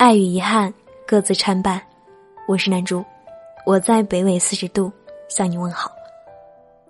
[0.00, 0.72] 爱与遗憾
[1.06, 1.78] 各自参半。
[2.48, 3.04] 我是南珠，
[3.66, 4.90] 我在北纬四十度
[5.28, 5.92] 向你问好。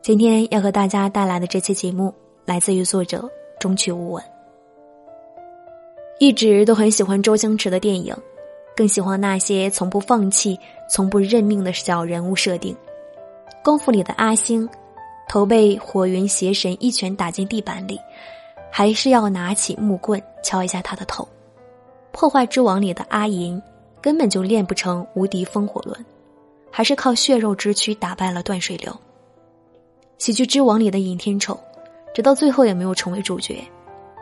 [0.01, 3.29] 今天要和大家带来的这期节目来自于作者
[3.59, 4.23] 中曲无闻。
[6.21, 8.17] 一直都很喜欢周星驰的电影，
[8.77, 10.57] 更喜欢那些从不放弃、
[10.89, 12.77] 从不认命的小人物设定。
[13.61, 14.69] 功夫里的阿星，
[15.29, 17.99] 头被火云邪神一拳打进地板里，
[18.71, 21.27] 还是要拿起木棍敲一下他的头。
[22.13, 23.61] 破坏之王里的阿银，
[24.01, 26.05] 根本就练不成无敌风火轮，
[26.71, 28.95] 还是靠血肉之躯打败了断水流。
[30.19, 31.59] 喜剧之王里的尹天仇，
[32.15, 33.65] 直到最后也没有成为主角，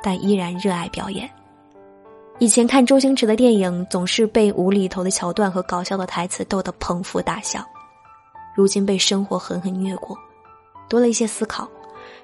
[0.03, 1.29] 但依然热爱表演。
[2.39, 7.67] 以前看周星驰的电影，总是被无厘头的桥段和搞笑的台词逗得捧腹大笑，
[8.55, 10.17] 如今被生活狠狠虐过，
[10.89, 11.69] 多了一些思考，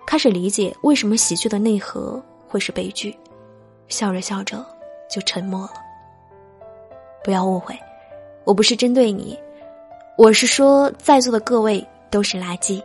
[0.06, 3.16] 开始理解为什么喜剧的内核会是悲剧，
[3.88, 4.64] 笑着笑着。
[5.14, 5.74] 就沉默了。
[7.22, 7.78] 不要误会，
[8.42, 9.38] 我不是针对你，
[10.18, 12.82] 我是说在座的各位都是垃圾。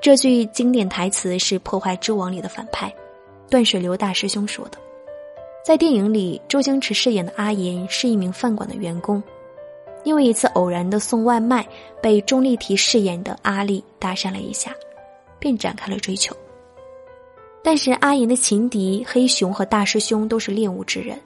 [0.00, 2.90] 这句经典台词是《破坏之王》里的反派
[3.50, 4.78] 断水流大师兄说的。
[5.64, 9.22] 在电影里，周星驰饰演的阿银是一名饭馆的员工，
[10.04, 11.66] 因为一次偶然的送外卖，
[12.00, 14.74] 被钟丽缇饰演的阿丽搭讪了一下，
[15.38, 16.34] 便展开了追求。
[17.62, 21.18] 但是阿银的情敌黑熊和大师兄都是练武之人，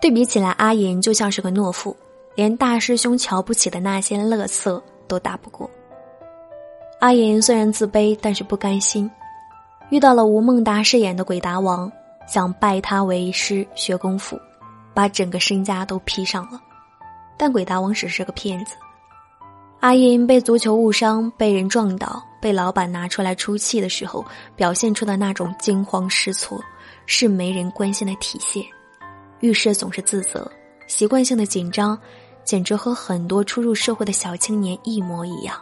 [0.00, 1.96] 对比起来，阿银就像是个懦夫，
[2.34, 5.68] 连大师兄瞧不起的那些乐色都打不过。
[7.00, 9.10] 阿银虽然自卑，但是不甘心，
[9.90, 11.90] 遇到了吴孟达饰演的鬼达王，
[12.28, 14.38] 想拜他为师学功夫，
[14.94, 16.60] 把整个身家都披上了，
[17.36, 18.76] 但鬼达王只是个骗子。
[19.80, 22.22] 阿银被足球误伤，被人撞倒。
[22.44, 24.22] 被老板拿出来出气的时候，
[24.54, 26.62] 表现出的那种惊慌失措，
[27.06, 28.62] 是没人关心的体现。
[29.40, 30.46] 遇事总是自责，
[30.86, 31.98] 习惯性的紧张，
[32.44, 35.56] 简直和很多初入社会的小青年一模一样。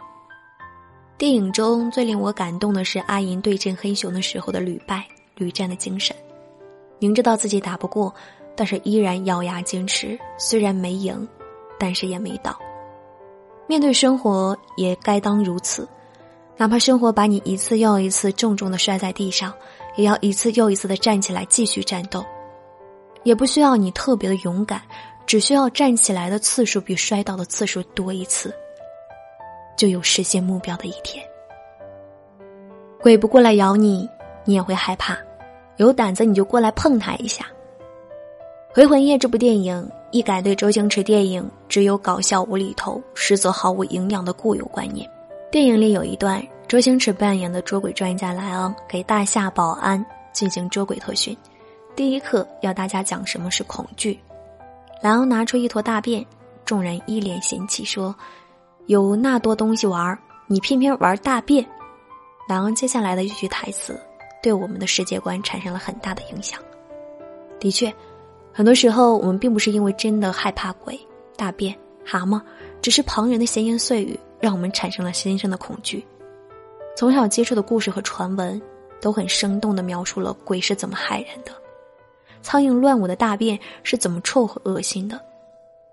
[1.17, 6.13] 电影中最令我感动的是阿银对阵黑熊的时候的屡败屡战的精神，
[6.99, 8.13] 明知道自己打不过，
[8.57, 10.19] 但是依然咬牙坚持。
[10.37, 11.25] 虽然没赢，
[11.79, 12.59] 但是也没倒。
[13.67, 15.87] 面对生活，也该当如此。
[16.55, 19.53] 哪怕生活把你一次又一次重重的摔在地上，
[19.95, 22.23] 也要一次又一次的站起来继续战斗。
[23.23, 24.81] 也不需要你特别的勇敢，
[25.25, 28.53] 只需要站起来的次数比摔倒的次数多一次，
[29.77, 31.25] 就有实现目标的一天。
[33.01, 34.07] 鬼不过来咬你，
[34.45, 35.15] 你也会害怕；
[35.77, 37.45] 有胆子你就过来碰他一下。
[38.75, 45.09] 《回魂夜》这部电影一改对周星驰电影只有搞笑无厘头，实则毫无营养的固有观念。
[45.53, 51.37] 电影里有一段，周星驰扮演的捉鬼专家莱昂给大厦保安进行捉鬼特训，
[51.95, 54.19] 第一课要大家讲什么是恐惧。
[54.99, 56.25] 莱昂拿出一坨大便，
[56.65, 58.15] 众人一脸嫌弃说
[58.87, 61.63] ：“有那多东西玩，你偏偏玩大便。”
[62.49, 63.95] 莱昂接下来的一句台词，
[64.41, 66.59] 对我们的世界观产生了很大的影响。
[67.59, 67.93] 的确，
[68.51, 70.99] 很多时候我们并不是因为真的害怕鬼、
[71.37, 72.41] 大便、蛤蟆，
[72.81, 74.19] 只是旁人的闲言碎语。
[74.43, 76.05] 让我们产生了心生的恐惧。
[76.97, 78.61] 从小接触的故事和传闻，
[78.99, 81.51] 都很生动的描述了鬼是怎么害人的。
[82.41, 85.17] 苍蝇乱舞的大便是怎么臭和恶心的，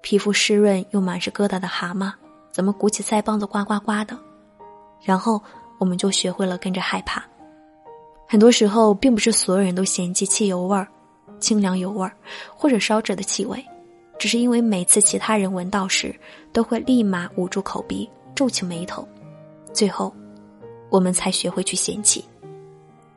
[0.00, 2.12] 皮肤湿润又满是疙瘩的蛤蟆，
[2.50, 4.18] 怎么鼓起腮帮子呱呱呱的。
[5.00, 5.40] 然后
[5.78, 7.22] 我们就学会了跟着害怕。
[8.26, 10.88] 很多时候，并不是所有人都嫌弃汽油味儿、
[11.38, 12.12] 清凉油味儿
[12.48, 13.64] 或者烧纸的气味，
[14.18, 16.12] 只是因为每次其他人闻到时，
[16.52, 18.10] 都会立马捂住口鼻。
[18.40, 19.06] 皱起眉头，
[19.70, 20.10] 最后，
[20.88, 22.24] 我们才学会去嫌弃。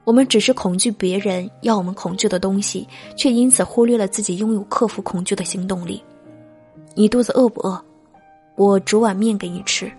[0.04, 2.86] 我们只是恐惧别人要我们恐惧的东西，
[3.16, 6.04] 却因此忽略了自己拥有克服恐惧的行动力。
[6.94, 7.82] 你肚子饿不饿？
[8.58, 9.86] 我煮碗面给你吃。《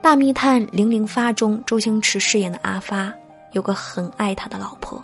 [0.00, 3.12] 大密探零零发》中，周星驰饰演的阿发
[3.54, 5.02] 有个很爱他的老婆，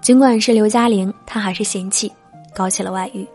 [0.00, 2.12] 尽管是刘嘉玲，他还是嫌弃，
[2.54, 3.26] 搞起了外遇。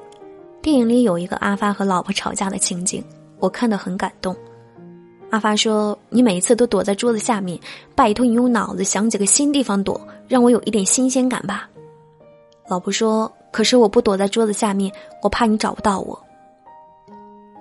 [0.62, 3.04] 电影里有一个阿发和老婆吵架的情景。
[3.40, 4.36] 我看得很感动。
[5.30, 7.60] 阿发说：“你每一次都躲在桌子下面，
[7.94, 11.70] 拜托你用脑子想几个新地方躲，让我有一点新鲜感吧。”
[12.70, 14.90] 老婆说：“可是我不躲在桌子下面，
[15.22, 16.18] 我怕你找不到我。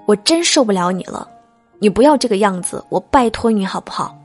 [0.07, 1.29] 我真受不了你了，
[1.81, 4.17] 你不要这个样子，我拜托你好不好？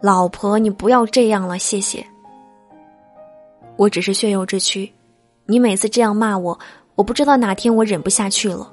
[0.00, 2.04] 老婆，你不要这样了，谢谢。
[3.76, 4.90] 我只是血肉之躯，
[5.44, 6.58] 你每次这样骂我，
[6.94, 8.70] 我不知道哪天我忍不下去了。”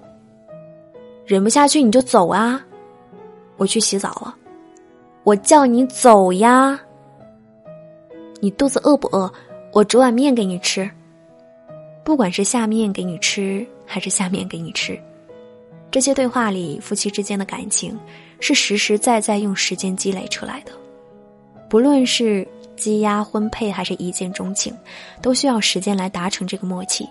[1.32, 2.62] 忍不下去你就走啊！
[3.56, 4.36] 我去洗澡了。
[5.24, 6.78] 我叫你走呀！
[8.42, 9.32] 你肚子饿不饿？
[9.72, 10.92] 我煮碗面给你吃。
[12.04, 15.00] 不管是下面给你吃，还是下面给你吃。
[15.90, 17.98] 这些对话里，夫妻之间的感情
[18.42, 20.74] 是实实在在用时间积累出来的。
[21.70, 22.46] 不论是
[22.76, 24.78] 积压婚配，还是一见钟情，
[25.22, 27.08] 都需要时间来达成这个默契。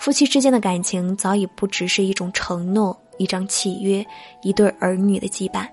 [0.00, 4.04] 夫妻之间的感情早已不只是一种承诺、一张契约、
[4.40, 5.68] 一对儿女的羁绊，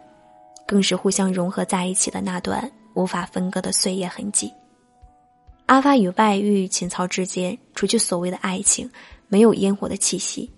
[0.66, 4.54] 更是互相融合在一起的那段无法分割的岁月痕迹。
[5.68, 8.90] 阿发与外遇、情操之间，除去所谓的爱情，
[9.30, 10.52] 没有烟火的气息，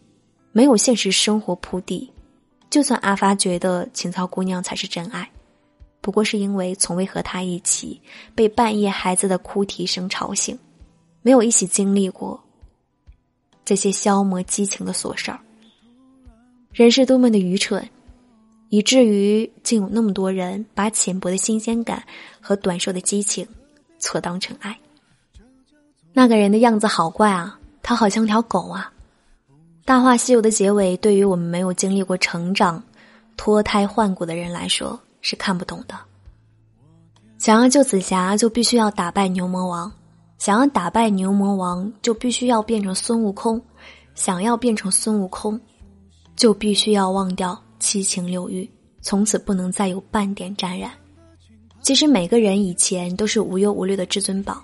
[0.51, 2.11] 没有现实生活铺地。
[2.71, 5.29] 就算阿发觉得秦操姑娘才是真爱，
[6.01, 8.01] 不过是因为从未和他一起
[8.33, 10.57] 被半夜孩子的哭啼声吵醒，
[11.21, 12.43] 没有一起经历过。
[13.63, 15.39] 这些消磨激情的琐事儿，
[16.71, 17.89] 人是多么的愚蠢，
[18.69, 22.03] 以至于竟有那么多人把浅薄的新鲜感
[22.39, 23.47] 和短寿的激情
[23.97, 24.77] 错当成爱。
[26.13, 28.91] 那个人的样子好怪啊，他好像条狗啊！
[29.85, 32.83] 《大话西游》的结尾，对于我们没有经历过成长、
[33.35, 35.95] 脱胎换骨的人来说是看不懂的。
[37.39, 39.91] 想要救紫霞，就必须要打败牛魔王。
[40.37, 43.59] 想要打败牛魔王，就必须要变成孙悟空；
[44.13, 45.59] 想要变成孙悟空，
[46.39, 48.67] 就必须要忘掉七情六欲，
[49.01, 50.89] 从此不能再有半点沾染。
[51.81, 54.57] 其实每个人以前都是无忧无虑的至尊宝，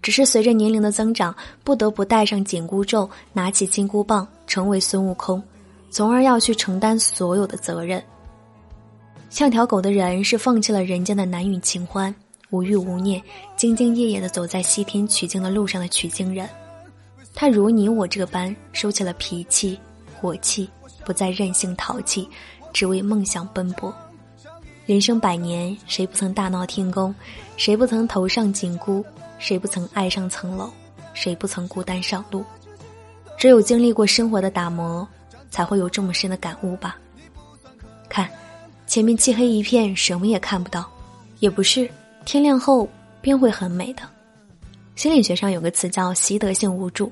[0.00, 5.42] 只是随着年龄的增长，不得不戴上紧箍咒，拿起金箍棒，成为孙悟空，
[5.90, 8.02] 从而要去承担所有的责任。
[9.28, 12.14] 像条狗的人，是放弃了人间的男女情欢。
[12.48, 13.22] 无欲无念，
[13.58, 16.48] 兢兢业业的走在西天取经的路上的取经人，
[17.34, 19.78] 他如你我这般收起了脾气、
[20.18, 20.68] 火气，
[21.04, 22.28] 不再任性淘气，
[22.72, 23.94] 只为梦想奔波。
[24.86, 27.14] 人生百年，谁不曾大闹天宫？
[27.56, 29.04] 谁不曾头上紧箍？
[29.38, 30.70] 谁不曾爱上层楼？
[31.14, 32.44] 谁不曾孤单上路？
[33.38, 35.06] 只有经历过生活的打磨，
[35.50, 36.96] 才会有这么深的感悟吧。
[38.08, 38.28] 看，
[38.86, 40.90] 前面漆黑一片，什么也看不到，
[41.38, 41.88] 也不是。
[42.24, 42.88] 天亮后
[43.20, 44.02] 便会很美的。
[44.94, 47.10] 心理学上有个词叫习得性无助，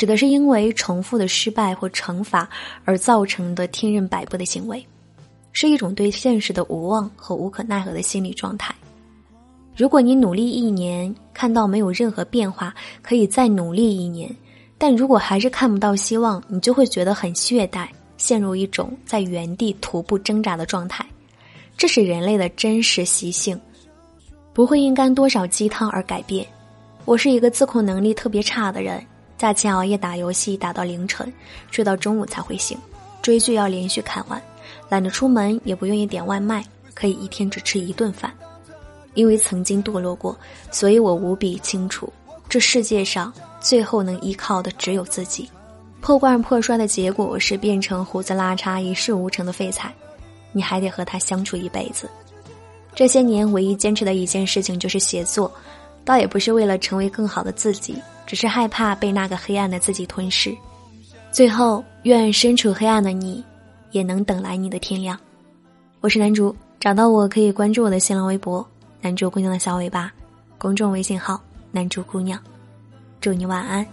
[0.00, 2.48] 指的是因为重复的失败或惩罚
[2.86, 4.82] 而造成的天人摆布的行为，
[5.52, 8.74] 是一种对现实的无望和无可奈何的心理状态。
[9.76, 14.30] 如果你努力一年，看到没有任何变化，可以再努力一年；
[14.78, 17.86] 但如果还是看不到希望，你就会觉得很懈怠，
[18.16, 21.04] 陷入一种在原地徒步挣扎的状态。
[21.76, 23.60] 这是人类的真实习性。
[24.54, 26.46] 不会因干多少鸡汤而改变。
[27.04, 28.98] 我是一个自控能力特别差的人，
[29.40, 31.32] 假期熬夜打游戏打到凌晨，
[31.70, 32.76] 睡到中午才会醒。
[33.22, 34.38] 追剧要连续看完，
[34.90, 38.30] 懒得出门，也不愿意点外卖，可以一天只吃一顿饭。
[39.14, 40.36] 因为曾经堕落过，
[40.70, 42.12] 所以我无比清楚，
[42.50, 43.32] 这世界上
[43.62, 45.48] 最后能依靠的只有自己。
[46.02, 49.90] 破罐破摔的结果是变成胡子拉碴、一事无成的废材，
[50.52, 52.06] 你还得和他相处一辈子。
[52.94, 55.50] 这些年唯一坚持的一件事情就是写作，
[56.04, 60.54] 倒也不是为了成为更好的自己，只是害怕被那个黑暗的自己吞噬。
[61.30, 63.44] 最后，愿身处黑暗的你，
[63.92, 65.18] 也能等来你的天亮。
[66.00, 68.66] 我是男主，找到我可以关注我的新浪微博
[69.00, 70.12] “男主姑娘的小尾巴”，
[70.58, 72.38] 公众微信号“男主姑娘”。
[73.20, 73.86] 祝你晚安。